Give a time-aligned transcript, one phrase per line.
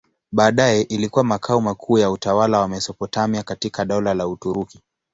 [0.31, 4.81] Baadaye ilikuwa makao makuu ya utawala wa Mesopotamia katika Dola la Uturuki.